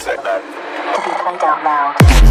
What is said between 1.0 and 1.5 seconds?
played